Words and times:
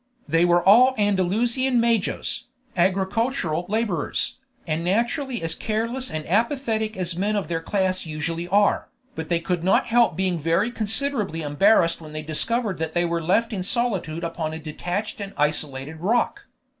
They 0.27 0.45
were 0.45 0.63
all 0.67 0.95
Andalusian 0.97 1.79
majos, 1.79 2.45
agricultural 2.75 3.67
laborers, 3.69 4.37
and 4.65 4.83
naturally 4.83 5.43
as 5.43 5.53
careless 5.53 6.09
and 6.09 6.25
apathetic 6.27 6.97
as 6.97 7.15
men 7.15 7.35
of 7.35 7.47
their 7.47 7.61
class 7.61 8.03
usually 8.07 8.47
are, 8.47 8.89
but 9.13 9.29
they 9.29 9.39
could 9.39 9.63
not 9.63 9.85
help 9.89 10.15
being 10.15 10.39
very 10.39 10.71
considerably 10.71 11.43
embarrassed 11.43 12.01
when 12.01 12.13
they 12.13 12.23
discovered 12.23 12.79
that 12.79 12.95
they 12.95 13.05
were 13.05 13.21
left 13.21 13.53
in 13.53 13.61
solitude 13.61 14.23
upon 14.23 14.53
a 14.53 14.57
detached 14.59 15.21
and 15.21 15.33
isolated 15.37 15.97
rock. 15.97 16.47